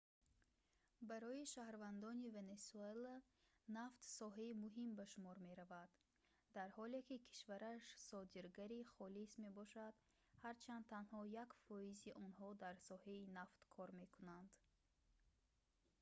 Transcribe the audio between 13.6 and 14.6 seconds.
кор мекунанд